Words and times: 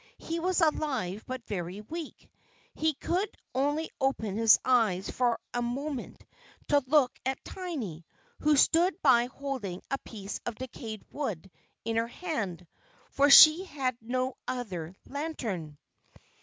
He 0.17 0.39
was 0.39 0.61
alive 0.61 1.23
but 1.27 1.45
very 1.45 1.81
weak. 1.81 2.27
He 2.73 2.95
could 2.95 3.29
only 3.53 3.91
open 4.01 4.35
his 4.35 4.57
eyes 4.65 5.11
for 5.11 5.39
a 5.53 5.61
moment 5.61 6.25
to 6.69 6.83
look 6.87 7.11
at 7.23 7.45
Tiny, 7.45 8.03
who 8.39 8.57
stood 8.57 8.99
by 9.03 9.27
holding 9.27 9.83
a 9.91 9.99
piece 9.99 10.39
of 10.47 10.55
decayed 10.55 11.03
wood 11.11 11.51
in 11.85 11.97
her 11.97 12.07
hand, 12.07 12.65
for 13.11 13.29
she 13.29 13.65
had 13.65 13.95
no 14.01 14.37
other 14.47 14.95
lantern. 15.05 15.77